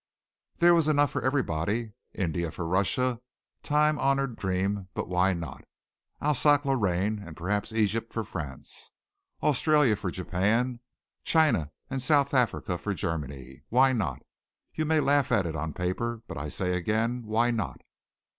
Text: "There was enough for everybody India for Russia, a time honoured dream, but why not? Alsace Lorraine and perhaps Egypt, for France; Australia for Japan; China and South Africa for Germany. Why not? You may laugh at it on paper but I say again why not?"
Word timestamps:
"There 0.57 0.73
was 0.73 0.87
enough 0.87 1.11
for 1.11 1.21
everybody 1.21 1.93
India 2.11 2.49
for 2.49 2.65
Russia, 2.65 3.21
a 3.21 3.61
time 3.63 3.99
honoured 3.99 4.35
dream, 4.35 4.87
but 4.95 5.07
why 5.07 5.31
not? 5.33 5.63
Alsace 6.19 6.65
Lorraine 6.65 7.19
and 7.19 7.37
perhaps 7.37 7.71
Egypt, 7.71 8.11
for 8.11 8.23
France; 8.23 8.89
Australia 9.43 9.95
for 9.95 10.09
Japan; 10.09 10.79
China 11.23 11.69
and 11.87 12.01
South 12.01 12.33
Africa 12.33 12.79
for 12.79 12.95
Germany. 12.95 13.61
Why 13.69 13.93
not? 13.93 14.23
You 14.73 14.85
may 14.85 15.01
laugh 15.01 15.31
at 15.31 15.45
it 15.45 15.55
on 15.55 15.71
paper 15.71 16.23
but 16.27 16.35
I 16.35 16.49
say 16.49 16.75
again 16.75 17.21
why 17.27 17.51
not?" 17.51 17.81